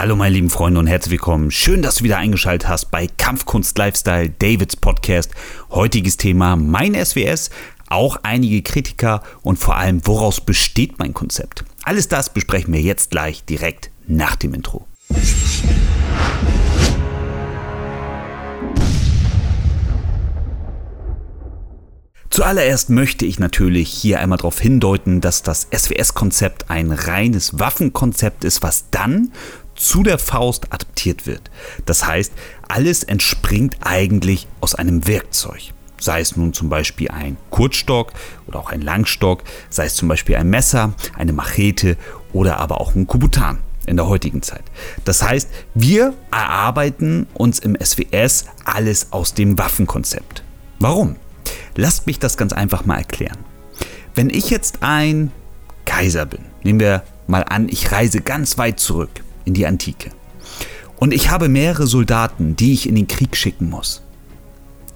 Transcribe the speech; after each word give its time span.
Hallo 0.00 0.16
meine 0.16 0.34
lieben 0.34 0.48
Freunde 0.48 0.80
und 0.80 0.86
herzlich 0.86 1.10
willkommen. 1.10 1.50
Schön, 1.50 1.82
dass 1.82 1.96
du 1.96 2.04
wieder 2.04 2.16
eingeschaltet 2.16 2.70
hast 2.70 2.86
bei 2.90 3.06
Kampfkunst 3.06 3.76
Lifestyle, 3.76 4.30
Davids 4.30 4.74
Podcast. 4.74 5.30
Heutiges 5.70 6.16
Thema 6.16 6.56
mein 6.56 6.94
SWS, 6.94 7.50
auch 7.90 8.16
einige 8.22 8.62
Kritiker 8.62 9.22
und 9.42 9.58
vor 9.58 9.76
allem, 9.76 10.00
woraus 10.06 10.40
besteht 10.40 10.98
mein 10.98 11.12
Konzept. 11.12 11.64
Alles 11.82 12.08
das 12.08 12.32
besprechen 12.32 12.72
wir 12.72 12.80
jetzt 12.80 13.10
gleich 13.10 13.44
direkt 13.44 13.90
nach 14.06 14.36
dem 14.36 14.54
Intro. 14.54 14.86
Zuallererst 22.30 22.88
möchte 22.88 23.26
ich 23.26 23.38
natürlich 23.38 23.90
hier 23.90 24.20
einmal 24.20 24.38
darauf 24.38 24.58
hindeuten, 24.58 25.20
dass 25.20 25.42
das 25.42 25.68
SWS-Konzept 25.76 26.70
ein 26.70 26.90
reines 26.90 27.58
Waffenkonzept 27.58 28.44
ist, 28.44 28.62
was 28.62 28.88
dann 28.90 29.32
zu 29.80 30.02
der 30.02 30.18
Faust 30.18 30.72
adaptiert 30.72 31.26
wird. 31.26 31.50
Das 31.86 32.06
heißt, 32.06 32.32
alles 32.68 33.02
entspringt 33.02 33.76
eigentlich 33.80 34.46
aus 34.60 34.74
einem 34.74 35.06
Werkzeug. 35.06 35.72
Sei 35.98 36.20
es 36.20 36.36
nun 36.36 36.52
zum 36.52 36.68
Beispiel 36.68 37.08
ein 37.08 37.36
Kurzstock 37.50 38.12
oder 38.46 38.58
auch 38.58 38.70
ein 38.70 38.82
Langstock, 38.82 39.42
sei 39.70 39.86
es 39.86 39.94
zum 39.94 40.08
Beispiel 40.08 40.36
ein 40.36 40.48
Messer, 40.48 40.92
eine 41.16 41.32
Machete 41.32 41.96
oder 42.32 42.58
aber 42.58 42.80
auch 42.80 42.94
ein 42.94 43.06
Kubutan 43.06 43.58
in 43.86 43.96
der 43.96 44.06
heutigen 44.06 44.42
Zeit. 44.42 44.62
Das 45.04 45.22
heißt, 45.22 45.48
wir 45.74 46.14
erarbeiten 46.30 47.26
uns 47.34 47.58
im 47.58 47.76
SWS 47.82 48.46
alles 48.64 49.12
aus 49.12 49.34
dem 49.34 49.58
Waffenkonzept. 49.58 50.42
Warum? 50.78 51.16
Lasst 51.74 52.06
mich 52.06 52.18
das 52.18 52.36
ganz 52.36 52.52
einfach 52.52 52.84
mal 52.84 52.98
erklären. 52.98 53.38
Wenn 54.14 54.30
ich 54.30 54.50
jetzt 54.50 54.82
ein 54.82 55.32
Kaiser 55.86 56.26
bin, 56.26 56.40
nehmen 56.62 56.80
wir 56.80 57.02
mal 57.26 57.44
an, 57.44 57.68
ich 57.68 57.92
reise 57.92 58.20
ganz 58.20 58.58
weit 58.58 58.78
zurück 58.80 59.22
in 59.50 59.54
die 59.54 59.66
Antike. 59.66 60.10
Und 60.96 61.12
ich 61.12 61.30
habe 61.30 61.48
mehrere 61.48 61.86
Soldaten, 61.86 62.56
die 62.56 62.72
ich 62.72 62.88
in 62.88 62.94
den 62.94 63.08
Krieg 63.08 63.36
schicken 63.36 63.68
muss. 63.68 64.02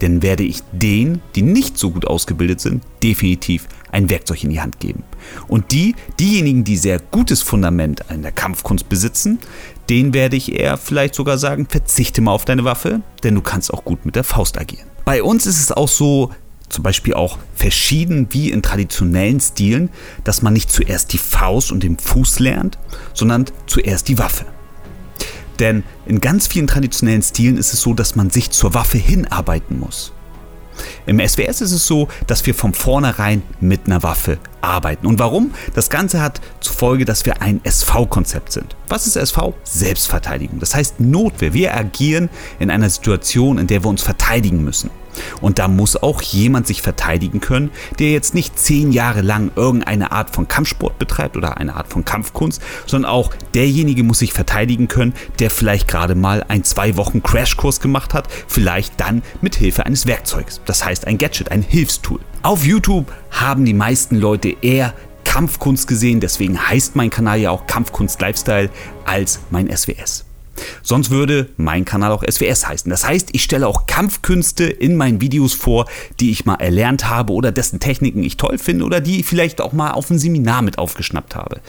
Dann 0.01 0.23
werde 0.23 0.43
ich 0.43 0.61
denen, 0.73 1.23
die 1.35 1.43
nicht 1.43 1.79
so 1.79 1.91
gut 1.91 2.07
ausgebildet 2.07 2.61
sind, 2.61 2.85
definitiv 3.03 3.67
ein 3.91 4.11
Werkzeug 4.11 4.45
in 4.45 4.51
die 4.51 4.61
Hand 4.61 4.81
geben. 4.81 5.03
Und 5.49 5.73
die, 5.73 5.95
diejenigen, 6.21 6.63
die 6.65 6.77
sehr 6.77 6.99
gutes 6.99 7.43
Fundament 7.43 8.05
in 8.11 8.23
der 8.23 8.33
Kampfkunst 8.33 8.89
besitzen, 8.89 9.39
denen 9.89 10.15
werde 10.15 10.37
ich 10.37 10.53
eher 10.53 10.77
vielleicht 10.77 11.15
sogar 11.15 11.39
sagen, 11.39 11.67
verzichte 11.69 12.21
mal 12.21 12.33
auf 12.33 12.45
deine 12.45 12.65
Waffe, 12.65 13.01
denn 13.23 13.35
du 13.35 13.41
kannst 13.41 13.73
auch 13.73 13.85
gut 13.85 14.05
mit 14.05 14.17
der 14.17 14.25
Faust 14.25 14.59
agieren. 14.59 14.87
Bei 15.05 15.23
uns 15.23 15.47
ist 15.47 15.61
es 15.61 15.73
auch 15.73 15.89
so, 15.89 16.31
zum 16.69 16.83
Beispiel 16.83 17.15
auch 17.15 17.39
verschieden 17.55 18.29
wie 18.31 18.51
in 18.51 18.63
traditionellen 18.63 19.41
Stilen, 19.41 19.91
dass 20.25 20.43
man 20.43 20.53
nicht 20.53 20.71
zuerst 20.71 21.13
die 21.13 21.19
Faust 21.19 21.73
und 21.73 21.83
den 21.83 21.99
Fuß 21.99 22.41
lernt, 22.41 22.79
sondern 23.13 23.47
zuerst 23.67 24.09
die 24.09 24.19
Waffe. 24.19 24.47
Denn 25.61 25.85
in 26.07 26.21
ganz 26.21 26.47
vielen 26.47 26.67
traditionellen 26.67 27.23
Stilen 27.23 27.59
ist 27.59 27.73
es 27.73 27.81
so, 27.81 27.95
dass 27.95 28.17
man 28.17 28.31
sich 28.31 28.51
zur 28.51 28.75
Waffe 28.75 28.99
hinarbeiten 28.99 29.79
muss. 29.79 30.13
Im 31.07 31.21
SWS 31.21 31.61
ist 31.61 31.73
es 31.73 31.87
so, 31.87 32.09
dass 32.27 32.45
wir 32.47 32.55
von 32.55 32.75
vornherein 32.75 33.43
mit 33.61 33.87
einer 33.87 34.03
Waffe 34.03 34.39
arbeiten. 34.61 35.07
Und 35.07 35.19
warum? 35.19 35.53
Das 35.75 35.91
Ganze 35.91 36.21
hat 36.21 36.41
zur 36.61 36.75
Folge, 36.75 37.05
dass 37.05 37.25
wir 37.27 37.43
ein 37.43 37.61
SV-Konzept 37.63 38.53
sind. 38.53 38.75
Was 38.89 39.07
ist 39.07 39.17
SV? 39.17 39.55
Selbstverteidigung. 39.63 40.59
Das 40.59 40.75
heißt 40.75 41.01
Notwehr. 41.01 41.53
Wir 41.55 41.77
agieren 41.77 42.31
in 42.59 42.71
einer 42.71 42.91
Situation, 42.91 43.59
in 43.59 43.67
der 43.67 43.85
wir 43.85 43.89
uns 43.89 44.03
verteidigen 44.03 44.65
müssen. 44.65 44.91
Und 45.41 45.59
da 45.59 45.69
muss 45.69 45.97
auch 45.97 46.23
jemand 46.23 46.67
sich 46.67 46.83
verteidigen 46.83 47.41
können, 47.41 47.71
der 47.99 48.11
jetzt 48.11 48.35
nicht 48.35 48.59
zehn 48.59 48.93
Jahre 48.93 49.21
lang 49.23 49.51
irgendeine 49.57 50.13
Art 50.13 50.31
von 50.31 50.49
Kampfsport 50.49 50.99
betreibt 50.99 51.37
oder 51.37 51.59
eine 51.59 51.77
Art 51.77 51.89
von 51.89 52.05
Kampfkunst, 52.05 52.63
sondern 52.87 53.11
auch 53.11 53.35
derjenige 53.55 54.03
muss 54.03 54.19
sich 54.19 54.33
verteidigen 54.33 54.89
können, 54.89 55.15
der 55.39 55.51
vielleicht 55.51 55.89
gerade 55.89 56.15
mal 56.15 56.45
ein 56.49 56.65
zwei 56.65 56.97
Wochen 56.97 57.23
Crashkurs 57.23 57.81
gemacht 57.81 58.15
hat, 58.15 58.29
vielleicht 58.49 59.01
dann 59.01 59.23
mit 59.41 59.57
Hilfe 59.57 59.87
eines 59.87 60.07
Werkzeugs. 60.07 60.61
Das 60.67 60.85
heißt 60.85 61.07
ein 61.07 61.19
Gadget, 61.19 61.51
ein 61.51 61.63
Hilfstool. 61.63 62.21
Auf 62.43 62.65
YouTube 62.65 63.11
haben 63.31 63.65
die 63.65 63.75
meisten 63.75 64.17
Leute 64.17 64.55
eher 64.61 64.95
Kampfkunst 65.25 65.89
gesehen, 65.89 66.21
deswegen 66.21 66.59
heißt 66.59 66.95
mein 66.97 67.11
Kanal 67.11 67.41
ja 67.41 67.51
auch 67.51 67.67
Kampfkunst 67.67 68.21
Lifestyle 68.21 68.71
als 69.05 69.41
mein 69.51 69.75
SWS. 69.75 70.25
Sonst 70.85 71.11
würde 71.11 71.49
mein 71.57 71.85
Kanal 71.85 72.13
auch 72.13 72.23
SWS 72.23 72.69
heißen. 72.69 72.91
Das 72.91 73.07
heißt, 73.07 73.31
ich 73.33 73.43
stelle 73.43 73.67
auch 73.67 73.87
Kampfkünste 73.87 74.65
in 74.65 74.97
meinen 74.97 75.21
Videos 75.21 75.55
vor, 75.55 75.87
die 76.21 76.31
ich 76.31 76.45
mal 76.45 76.57
erlernt 76.57 77.09
habe 77.09 77.33
oder 77.33 77.51
dessen 77.51 77.81
Techniken 77.81 78.23
ich 78.23 78.37
toll 78.37 78.59
finde 78.59 78.85
oder 78.85 79.01
die 79.01 79.23
vielleicht 79.23 79.61
auch 79.61 79.73
mal 79.73 79.93
auf 79.93 80.11
ein 80.11 80.19
Seminar 80.19 80.63
mit 80.63 80.79
aufgeschnappt 80.79 81.35
habe. 81.35 81.61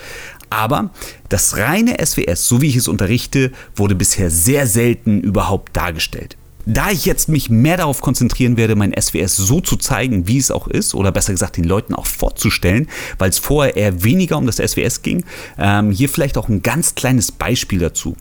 Aber 0.50 0.92
das 1.30 1.58
reine 1.58 1.98
SWS, 2.06 2.48
so 2.48 2.62
wie 2.62 2.68
ich 2.68 2.76
es 2.76 2.88
unterrichte, 2.88 3.52
wurde 3.76 3.96
bisher 3.96 4.30
sehr 4.30 4.68
selten 4.68 5.22
überhaupt 5.22 5.76
dargestellt. 5.76 6.38
Da 6.68 6.90
ich 6.90 7.06
jetzt 7.06 7.30
mich 7.30 7.52
mehr 7.52 7.78
darauf 7.78 8.02
konzentrieren 8.02 8.58
werde, 8.58 8.76
mein 8.76 8.94
SWS 9.00 9.38
so 9.38 9.62
zu 9.62 9.76
zeigen, 9.76 10.28
wie 10.28 10.40
es 10.40 10.50
auch 10.50 10.68
ist, 10.68 10.96
oder 10.96 11.12
besser 11.12 11.32
gesagt 11.32 11.58
den 11.58 11.64
Leuten 11.64 11.94
auch 11.94 12.08
vorzustellen, 12.08 12.88
weil 13.20 13.30
es 13.30 13.38
vorher 13.38 13.76
eher 13.76 14.04
weniger 14.04 14.38
um 14.38 14.48
das 14.48 14.58
SWS 14.58 15.04
ging, 15.04 15.24
ähm, 15.60 15.92
hier 15.92 16.10
vielleicht 16.10 16.40
auch 16.40 16.50
ein 16.50 16.64
ganz 16.64 16.96
kleines 16.96 17.32
Beispiel 17.32 17.80
dazu. 17.80 18.16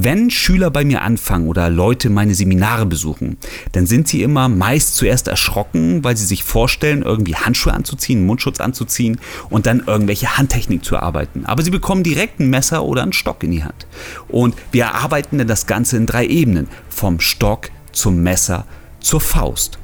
Wenn 0.00 0.30
Schüler 0.30 0.70
bei 0.70 0.84
mir 0.84 1.02
anfangen 1.02 1.48
oder 1.48 1.68
Leute 1.68 2.08
meine 2.08 2.32
Seminare 2.32 2.86
besuchen, 2.86 3.36
dann 3.72 3.84
sind 3.84 4.06
sie 4.06 4.22
immer 4.22 4.48
meist 4.48 4.94
zuerst 4.94 5.26
erschrocken, 5.26 6.04
weil 6.04 6.16
sie 6.16 6.24
sich 6.24 6.44
vorstellen, 6.44 7.02
irgendwie 7.02 7.34
Handschuhe 7.34 7.72
anzuziehen, 7.72 8.24
Mundschutz 8.24 8.60
anzuziehen 8.60 9.18
und 9.50 9.66
dann 9.66 9.82
irgendwelche 9.84 10.38
Handtechnik 10.38 10.84
zu 10.84 10.94
erarbeiten. 10.94 11.46
Aber 11.46 11.64
sie 11.64 11.72
bekommen 11.72 12.04
direkt 12.04 12.38
ein 12.38 12.48
Messer 12.48 12.84
oder 12.84 13.02
einen 13.02 13.12
Stock 13.12 13.42
in 13.42 13.50
die 13.50 13.64
Hand. 13.64 13.88
Und 14.28 14.54
wir 14.70 14.84
erarbeiten 14.84 15.38
dann 15.38 15.48
das 15.48 15.66
Ganze 15.66 15.96
in 15.96 16.06
drei 16.06 16.26
Ebenen. 16.26 16.68
Vom 16.88 17.18
Stock 17.18 17.70
zum 17.90 18.22
Messer, 18.22 18.66
zur 19.00 19.20
Faust. 19.20 19.80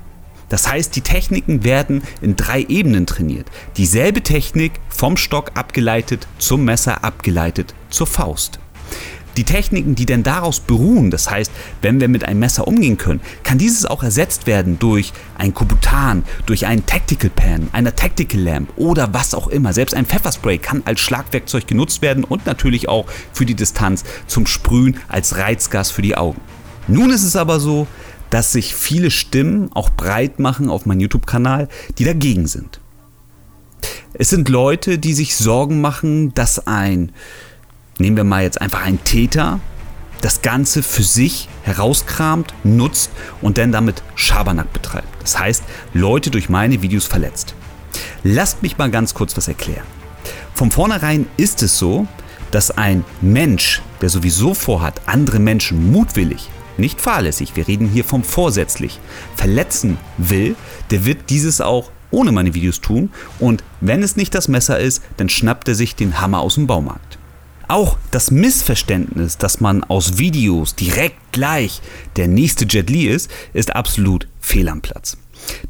Das 0.49 0.71
heißt, 0.71 0.95
die 0.95 1.01
Techniken 1.01 1.65
werden 1.65 2.05
in 2.21 2.37
drei 2.37 2.63
Ebenen 2.63 3.07
trainiert. 3.07 3.49
Dieselbe 3.77 4.23
Technik 4.23 4.75
vom 4.91 5.17
Stock 5.17 5.51
abgeleitet 5.55 6.29
zum 6.39 6.65
Messer 6.65 7.03
abgeleitet 7.03 7.75
zur 7.91 8.07
Faust. 8.07 8.61
Die 9.37 9.45
Techniken, 9.45 9.95
die 9.95 10.07
denn 10.07 10.23
daraus 10.23 10.61
beruhen, 10.61 11.11
das 11.11 11.31
heißt, 11.31 11.51
wenn 11.83 12.01
wir 12.01 12.09
mit 12.09 12.25
einem 12.25 12.41
Messer 12.41 12.69
umgehen 12.69 12.97
können, 12.97 13.21
kann 13.43 13.59
dieses 13.59 13.85
auch 13.85 14.03
ersetzt 14.03 14.47
werden 14.47 14.79
durch 14.79 15.13
ein 15.37 15.55
Kubutan, 15.55 16.25
durch 16.47 16.67
einen 16.67 16.87
Tactical 16.87 17.31
Pan, 17.31 17.69
einer 17.73 17.95
Tactical 17.95 18.41
Lamp 18.41 18.73
oder 18.77 19.13
was 19.13 19.35
auch 19.35 19.49
immer. 19.49 19.73
Selbst 19.73 19.95
ein 19.95 20.07
Pfefferspray 20.07 20.59
kann 20.59 20.83
als 20.85 21.01
Schlagwerkzeug 21.01 21.67
genutzt 21.67 22.03
werden 22.03 22.25
und 22.25 22.47
natürlich 22.47 22.89
auch 22.89 23.07
für 23.33 23.47
die 23.47 23.55
Distanz 23.55 24.05
zum 24.27 24.47
Sprühen 24.47 24.99
als 25.09 25.37
Reizgas 25.37 25.91
für 25.91 26.03
die 26.03 26.17
Augen. 26.17 26.41
Nun 26.87 27.11
ist 27.11 27.25
es 27.25 27.35
aber 27.35 27.61
so, 27.61 27.87
dass 28.31 28.53
sich 28.53 28.75
viele 28.75 29.11
Stimmen 29.11 29.71
auch 29.75 29.91
breit 29.91 30.39
machen 30.39 30.69
auf 30.69 30.87
meinem 30.87 31.01
YouTube-Kanal, 31.01 31.69
die 31.99 32.05
dagegen 32.05 32.47
sind. 32.47 32.81
Es 34.13 34.31
sind 34.31 34.49
Leute, 34.49 34.99
die 34.99 35.15
sich 35.15 35.37
Sorgen 35.37 35.81
machen, 35.81 36.35
dass 36.35 36.67
ein, 36.67 37.13
nehmen 37.99 38.17
wir 38.17 38.25
mal 38.25 38.43
jetzt 38.43 38.61
einfach 38.61 38.83
einen 38.83 39.03
Täter, 39.05 39.61
das 40.21 40.43
Ganze 40.43 40.83
für 40.83 41.03
sich 41.03 41.49
herauskramt, 41.63 42.55
nutzt 42.65 43.11
und 43.43 43.59
dann 43.59 43.73
damit 43.73 44.03
Schabernack 44.15 44.73
betreibt. 44.73 45.09
Das 45.21 45.39
heißt, 45.39 45.65
Leute 45.93 46.31
durch 46.31 46.49
meine 46.49 46.83
Videos 46.83 47.07
verletzt. 47.07 47.55
Lasst 48.23 48.63
mich 48.63 48.79
mal 48.79 48.91
ganz 48.91 49.15
kurz 49.15 49.37
was 49.37 49.49
erklären. 49.49 49.87
Von 50.55 50.71
vornherein 50.71 51.27
ist 51.37 51.63
es 51.63 51.79
so, 51.79 52.07
dass 52.51 52.71
ein 52.71 53.05
Mensch, 53.21 53.83
der 54.01 54.09
sowieso 54.09 54.55
vorhat, 54.55 55.01
andere 55.07 55.39
Menschen 55.39 55.93
mutwillig 55.93 56.49
nicht 56.77 57.01
fahrlässig, 57.01 57.57
wir 57.57 57.69
reden 57.69 57.89
hier 57.89 58.05
vom 58.05 58.25
vorsätzlich, 58.25 59.01
verletzen 59.37 59.99
will, 60.19 60.57
der 60.91 61.05
wird 61.05 61.31
dieses 61.31 61.61
auch 61.61 61.91
ohne 62.11 62.33
meine 62.33 62.55
Videos 62.55 62.81
tun 62.81 63.11
und 63.39 63.65
wenn 63.81 64.03
es 64.03 64.17
nicht 64.17 64.35
das 64.35 64.49
Messer 64.49 64.79
ist, 64.79 65.03
dann 65.17 65.29
schnappt 65.29 65.69
er 65.69 65.75
sich 65.75 65.97
den 65.97 66.21
Hammer 66.21 66.41
aus 66.41 66.55
dem 66.55 66.67
Baumarkt. 66.67 67.14
Auch 67.69 67.99
das 68.11 68.31
Missverständnis, 68.31 69.39
dass 69.39 69.61
man 69.61 69.85
aus 69.85 70.19
Videos 70.19 70.75
direkt 70.75 71.33
gleich 71.33 71.81
der 72.17 72.29
nächste 72.29 72.67
Jet 72.67 72.91
Li 72.91 73.07
ist, 73.07 73.31
ist 73.53 73.75
absolut 73.75 74.29
fehl 74.41 74.69
am 74.69 74.81
Platz. 74.83 75.17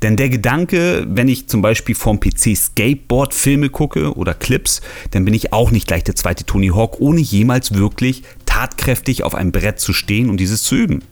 Denn 0.03 0.17
der 0.17 0.29
Gedanke, 0.29 1.07
wenn 1.09 1.29
ich 1.29 1.49
zum 1.49 1.63
Beispiel 1.63 1.95
vom 1.95 2.21
PC 2.21 2.57
Skateboard-Filme 2.57 3.71
gucke 3.71 4.15
oder 4.15 4.35
Clips, 4.35 4.81
dann 5.13 5.25
bin 5.25 5.35
ich 5.35 5.53
auch 5.53 5.71
nicht 5.71 5.87
gleich 5.87 6.05
der 6.05 6.15
zweite 6.15 6.45
Tony 6.45 6.69
Hawk, 6.69 7.01
ohne 7.01 7.21
jemals 7.21 7.75
wirklich 7.75 8.23
tatkräftig 8.47 9.23
auf 9.23 9.35
einem 9.35 9.53
Brett 9.53 9.81
zu 9.81 9.93
stehen 9.93 10.31
und 10.31 10.37
dieses 10.39 10.63
zu 10.63 10.77
üben. 10.77 11.03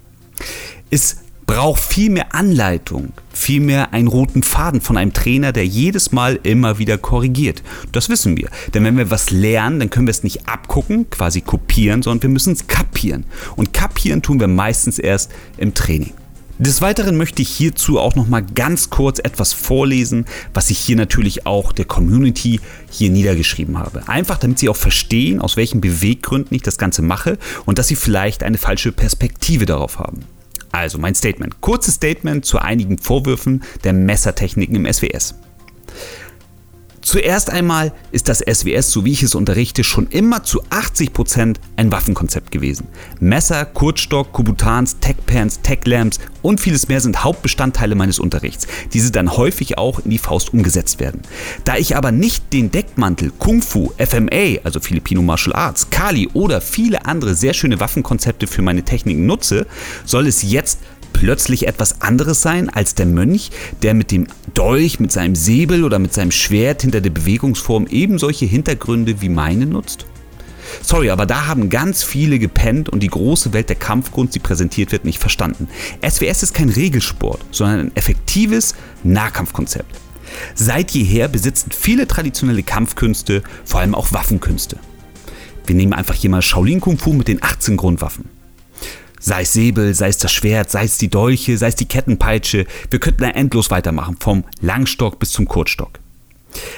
Es 0.91 1.22
braucht 1.47 1.83
viel 1.83 2.11
mehr 2.11 2.35
Anleitung, 2.35 3.13
viel 3.33 3.61
mehr 3.61 3.93
einen 3.93 4.09
roten 4.09 4.43
Faden 4.43 4.81
von 4.81 4.97
einem 4.97 5.13
Trainer, 5.13 5.53
der 5.53 5.67
jedes 5.67 6.13
Mal 6.13 6.39
immer 6.43 6.79
wieder 6.79 6.99
korrigiert. 6.99 7.63
Das 7.93 8.09
wissen 8.09 8.37
wir. 8.37 8.49
Denn 8.75 8.85
wenn 8.85 8.97
wir 8.97 9.11
was 9.11 9.31
lernen, 9.31 9.81
dann 9.81 9.91
können 9.91 10.07
wir 10.07 10.13
es 10.13 10.23
nicht 10.23 10.49
abgucken, 10.49 11.11
quasi 11.11 11.41
kopieren, 11.41 12.03
sondern 12.03 12.23
wir 12.23 12.31
müssen 12.31 12.53
es 12.53 12.67
kapieren. 12.67 13.25
Und 13.57 13.73
kapieren 13.73 14.23
tun 14.23 14.41
wir 14.41 14.49
meistens 14.49 14.99
erst 14.99 15.31
im 15.59 15.75
Training. 15.75 16.13
Des 16.59 16.81
Weiteren 16.81 17.17
möchte 17.17 17.43
ich 17.43 17.49
hierzu 17.49 17.99
auch 17.99 18.15
noch 18.15 18.29
mal 18.29 18.41
ganz 18.43 18.89
kurz 18.89 19.19
etwas 19.19 19.53
vorlesen, 19.53 20.27
was 20.55 20.71
ich 20.71 20.79
hier 20.79 20.95
natürlich 20.97 21.45
auch 21.45 21.73
der 21.73 21.87
Community 21.87 22.61
hier 22.89 23.11
niedergeschrieben 23.11 23.79
habe. 23.79 24.07
Einfach 24.07 24.39
damit 24.39 24.61
sie 24.61 24.69
auch 24.69 24.77
verstehen, 24.77 25.41
aus 25.41 25.57
welchen 25.57 25.81
Beweggründen 25.81 26.55
ich 26.55 26.63
das 26.63 26.79
Ganze 26.79 27.03
mache 27.03 27.37
und 27.65 27.79
dass 27.79 27.89
sie 27.89 27.97
vielleicht 27.97 28.45
eine 28.45 28.59
falsche 28.59 28.93
Perspektive 28.93 29.67
darauf 29.67 29.99
haben. 29.99 30.21
Also 30.73 30.99
mein 30.99 31.15
Statement. 31.15 31.61
Kurzes 31.61 31.95
Statement 31.95 32.45
zu 32.45 32.59
einigen 32.59 32.99
Vorwürfen 32.99 33.63
der 33.85 33.93
Messertechniken 33.93 34.75
im 34.75 34.93
SWS. 34.93 35.35
Zuerst 37.03 37.51
einmal 37.51 37.93
ist 38.13 38.29
das 38.29 38.39
SWS, 38.39 38.93
so 38.93 39.05
wie 39.05 39.11
ich 39.11 39.25
es 39.25 39.35
unterrichte, 39.35 39.83
schon 39.83 40.07
immer 40.07 40.45
zu 40.45 40.63
80% 40.63 41.57
ein 41.75 41.91
Waffenkonzept 41.91 42.53
gewesen. 42.53 42.87
Messer, 43.19 43.65
Kurzstock, 43.65 44.33
Kubutans, 44.33 45.01
Tech-Pans, 45.01 45.63
Tech-Lamps 45.63 46.21
und 46.43 46.61
vieles 46.61 46.87
mehr 46.87 47.01
sind 47.01 47.25
Hauptbestandteile 47.25 47.97
meines 47.97 48.21
Unterrichts, 48.21 48.69
diese 48.93 49.11
dann 49.11 49.37
häufig 49.37 49.79
auch 49.79 49.99
in 49.99 50.13
die 50.13 50.19
Faust 50.19 50.53
umgesetzt 50.53 51.01
werden. 51.01 51.23
Da 51.65 51.77
ich 51.77 51.97
aber 51.97 52.13
nicht 52.13 52.53
den 52.53 52.71
Deckmantel 52.71 53.33
Kung 53.37 53.63
Fu, 53.63 53.93
FMA, 53.99 54.61
also 54.63 54.79
Filipino 54.79 55.23
Martial 55.23 55.57
Arts, 55.57 55.91
Kali 55.91 56.29
oder 56.35 56.61
viele 56.61 57.05
andere 57.05 57.35
sehr 57.35 57.53
schöne 57.53 57.81
Waffenkonzepte 57.81 58.47
für 58.47 58.63
meine 58.63 58.85
Techniken 58.85 59.27
nutze, 59.27 59.67
soll 60.05 60.29
es 60.29 60.43
jetzt 60.43 60.79
plötzlich 61.23 61.69
etwas 61.69 62.01
anderes 62.01 62.43
sein 62.43 62.69
als 62.69 62.97
der 62.97 63.07
Mönch, 63.07 63.53
der 63.83 63.95
mit 63.95 64.11
dem 64.11 64.27
Dolch, 64.55 64.99
mit 64.99 65.13
seinem 65.13 65.37
Säbel 65.37 65.85
oder 65.85 66.01
mit 66.01 66.13
seinem 66.13 66.33
Schwert 66.33 66.83
hinter 66.83 67.01
der 67.01 67.11
Bewegungsform 67.11 67.87
eben 67.87 68.19
solche 68.19 68.45
Hintergründe 68.45 69.21
wie 69.21 69.29
meine 69.29 69.67
nutzt? 69.67 70.05
Sorry, 70.83 71.11
aber 71.11 71.25
da 71.25 71.47
haben 71.47 71.71
ganz 71.71 72.03
viele 72.03 72.41
gepennt 72.41 72.89
und 72.89 73.05
die 73.05 73.09
große 73.09 73.53
Welt 73.53 73.69
der 73.69 73.77
Kampfkunst, 73.77 74.35
die 74.35 74.41
präsentiert 74.41 74.91
wird, 74.91 75.05
nicht 75.05 75.21
verstanden. 75.21 75.69
SWS 76.05 76.43
ist 76.43 76.55
kein 76.55 76.71
Regelsport, 76.71 77.45
sondern 77.53 77.79
ein 77.79 77.93
effektives 77.95 78.75
Nahkampfkonzept. 79.05 79.95
Seit 80.57 80.91
jeher 80.91 81.29
besitzen 81.29 81.71
viele 81.71 82.09
traditionelle 82.09 82.65
Kampfkünste, 82.65 83.45
vor 83.65 83.79
allem 83.79 83.95
auch 83.95 84.13
Waffenkünste. 84.13 84.77
Wir 85.67 85.77
nehmen 85.77 85.93
einfach 85.93 86.17
hier 86.17 86.31
mal 86.31 86.43
Shaolin 86.43 86.81
Kung 86.81 86.99
Fu 86.99 87.13
mit 87.13 87.29
den 87.29 87.41
18 87.41 87.77
Grundwaffen. 87.77 88.42
Sei 89.25 89.43
es 89.43 89.53
Säbel, 89.53 89.95
sei 89.95 90.09
es 90.09 90.19
das 90.19 90.33
Schwert, 90.33 90.69
sei 90.69 90.83
es 90.83 90.99
die 90.99 91.09
Dolche, 91.09 91.57
sei 91.57 91.69
es 91.69 91.77
die 91.77 91.87
Kettenpeitsche. 91.87 92.67
Wir 92.91 92.99
könnten 92.99 93.23
da 93.23 93.31
endlos 93.31 93.71
weitermachen, 93.71 94.17
vom 94.19 94.43
Langstock 94.61 95.21
bis 95.21 95.31
zum 95.31 95.47
Kurzstock. 95.47 96.01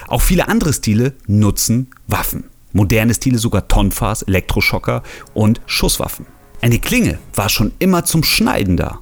Auch 0.09 0.21
viele 0.21 0.47
andere 0.47 0.75
Stile 0.75 1.15
nutzen 1.27 1.89
Waffen. 2.07 2.45
Moderne 2.75 3.15
Stile 3.15 3.39
sogar 3.39 3.67
Tonfas, 3.67 4.21
Elektroschocker 4.21 5.03
und 5.33 5.63
Schusswaffen. 5.65 6.27
Eine 6.61 6.79
Klinge 6.81 7.19
war 7.33 7.49
schon 7.49 7.73
immer 7.79 8.05
zum 8.05 8.23
Schneiden 8.23 8.77
da 8.77 8.99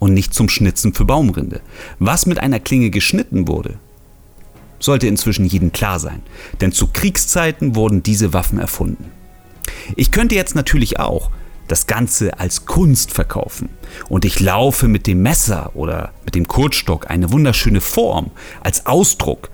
und 0.00 0.12
nicht 0.12 0.34
zum 0.34 0.48
Schnitzen 0.48 0.92
für 0.92 1.04
Baumrinde. 1.04 1.60
Was 2.00 2.26
mit 2.26 2.40
einer 2.40 2.58
Klinge 2.58 2.90
geschnitten 2.90 3.46
wurde, 3.46 3.78
sollte 4.80 5.06
inzwischen 5.06 5.44
jedem 5.44 5.70
klar 5.70 6.00
sein, 6.00 6.20
denn 6.60 6.72
zu 6.72 6.88
Kriegszeiten 6.88 7.76
wurden 7.76 8.02
diese 8.02 8.32
Waffen 8.32 8.58
erfunden. 8.58 9.12
Ich 9.94 10.10
könnte 10.10 10.34
jetzt 10.34 10.56
natürlich 10.56 10.98
auch 10.98 11.30
das 11.72 11.86
Ganze 11.86 12.38
als 12.38 12.66
Kunst 12.66 13.12
verkaufen 13.12 13.70
und 14.10 14.26
ich 14.26 14.40
laufe 14.40 14.88
mit 14.88 15.06
dem 15.06 15.22
Messer 15.22 15.70
oder 15.74 16.12
mit 16.26 16.34
dem 16.34 16.46
Kurzstock 16.46 17.10
eine 17.10 17.32
wunderschöne 17.32 17.80
Form 17.80 18.30
als 18.62 18.84
Ausdruck 18.84 19.48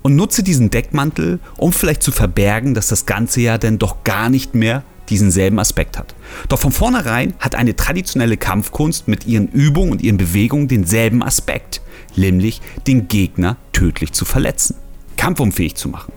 und 0.00 0.16
nutze 0.16 0.42
diesen 0.42 0.70
Deckmantel, 0.70 1.38
um 1.58 1.74
vielleicht 1.74 2.02
zu 2.02 2.12
verbergen, 2.12 2.72
dass 2.72 2.88
das 2.88 3.04
Ganze 3.04 3.42
ja 3.42 3.58
dann 3.58 3.78
doch 3.78 4.04
gar 4.04 4.30
nicht 4.30 4.54
mehr 4.54 4.84
diesen 5.10 5.30
selben 5.30 5.58
Aspekt 5.58 5.98
hat. 5.98 6.14
Doch 6.48 6.58
von 6.58 6.72
vornherein 6.72 7.34
hat 7.40 7.54
eine 7.54 7.76
traditionelle 7.76 8.38
Kampfkunst 8.38 9.06
mit 9.06 9.26
ihren 9.26 9.48
Übungen 9.48 9.92
und 9.92 10.02
ihren 10.02 10.16
Bewegungen 10.16 10.66
denselben 10.66 11.22
Aspekt, 11.22 11.82
nämlich 12.16 12.62
den 12.86 13.06
Gegner 13.08 13.58
tödlich 13.74 14.12
zu 14.12 14.24
verletzen, 14.24 14.76
kampfunfähig 15.18 15.74
zu 15.74 15.90
machen 15.90 16.12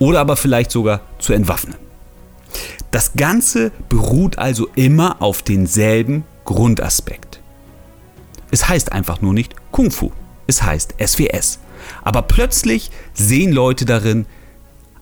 oder 0.00 0.18
aber 0.18 0.36
vielleicht 0.36 0.72
sogar 0.72 1.02
zu 1.20 1.32
entwaffnen. 1.32 1.83
Das 2.94 3.14
Ganze 3.16 3.72
beruht 3.88 4.38
also 4.38 4.68
immer 4.76 5.20
auf 5.20 5.42
denselben 5.42 6.22
Grundaspekt. 6.44 7.40
Es 8.52 8.68
heißt 8.68 8.92
einfach 8.92 9.20
nur 9.20 9.34
nicht 9.34 9.56
Kung 9.72 9.90
Fu, 9.90 10.12
es 10.46 10.62
heißt 10.62 10.94
SWS. 11.04 11.58
Aber 12.04 12.22
plötzlich 12.22 12.92
sehen 13.12 13.50
Leute 13.50 13.84
darin 13.84 14.26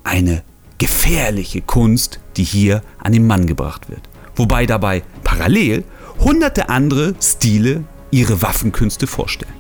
eine 0.04 0.42
gefährliche 0.78 1.60
Kunst, 1.60 2.20
die 2.38 2.44
hier 2.44 2.82
an 2.96 3.12
den 3.12 3.26
Mann 3.26 3.46
gebracht 3.46 3.90
wird. 3.90 4.08
Wobei 4.36 4.64
dabei 4.64 5.02
parallel 5.22 5.84
hunderte 6.18 6.70
andere 6.70 7.14
Stile 7.20 7.84
ihre 8.10 8.40
Waffenkünste 8.40 9.06
vorstellen. 9.06 9.52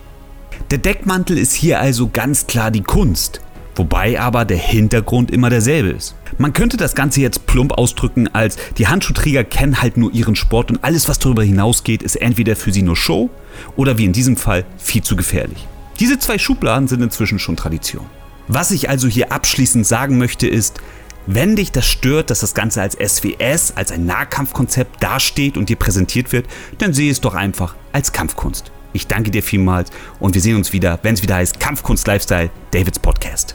Der 0.70 0.78
Deckmantel 0.78 1.36
ist 1.36 1.52
hier 1.52 1.80
also 1.80 2.08
ganz 2.08 2.46
klar 2.46 2.70
die 2.70 2.82
Kunst, 2.82 3.42
wobei 3.74 4.20
aber 4.20 4.44
der 4.44 4.56
Hintergrund 4.56 5.30
immer 5.30 5.50
derselbe 5.50 5.90
ist. 5.90 6.14
Man 6.38 6.52
könnte 6.52 6.76
das 6.76 6.94
Ganze 6.94 7.20
jetzt 7.20 7.46
plump 7.46 7.72
ausdrücken 7.72 8.28
als 8.28 8.56
die 8.78 8.86
Handschuhträger 8.86 9.44
kennen 9.44 9.82
halt 9.82 9.96
nur 9.96 10.12
ihren 10.12 10.36
Sport 10.36 10.70
und 10.70 10.82
alles, 10.82 11.08
was 11.08 11.18
darüber 11.18 11.42
hinausgeht, 11.42 12.02
ist 12.02 12.16
entweder 12.16 12.56
für 12.56 12.72
sie 12.72 12.82
nur 12.82 12.96
Show 12.96 13.30
oder 13.76 13.98
wie 13.98 14.04
in 14.04 14.12
diesem 14.12 14.36
Fall 14.36 14.64
viel 14.78 15.02
zu 15.02 15.16
gefährlich. 15.16 15.66
Diese 16.00 16.18
zwei 16.18 16.38
Schubladen 16.38 16.88
sind 16.88 17.02
inzwischen 17.02 17.38
schon 17.38 17.56
Tradition. 17.56 18.06
Was 18.48 18.70
ich 18.70 18.88
also 18.88 19.08
hier 19.08 19.30
abschließend 19.30 19.86
sagen 19.86 20.18
möchte 20.18 20.48
ist, 20.48 20.80
wenn 21.26 21.54
dich 21.54 21.70
das 21.70 21.86
stört, 21.86 22.30
dass 22.30 22.40
das 22.40 22.54
Ganze 22.54 22.82
als 22.82 22.94
SWS, 22.94 23.74
als 23.76 23.92
ein 23.92 24.06
Nahkampfkonzept 24.06 25.02
dasteht 25.02 25.56
und 25.56 25.68
dir 25.68 25.76
präsentiert 25.76 26.32
wird, 26.32 26.46
dann 26.78 26.92
sehe 26.92 27.12
es 27.12 27.20
doch 27.20 27.34
einfach 27.34 27.76
als 27.92 28.12
Kampfkunst. 28.12 28.72
Ich 28.92 29.06
danke 29.06 29.30
dir 29.30 29.42
vielmals 29.42 29.90
und 30.18 30.34
wir 30.34 30.42
sehen 30.42 30.56
uns 30.56 30.72
wieder, 30.72 30.98
wenn 31.02 31.14
es 31.14 31.22
wieder 31.22 31.36
heißt 31.36 31.60
Kampfkunst 31.60 32.06
Lifestyle, 32.06 32.50
Davids 32.72 32.98
Podcast. 32.98 33.54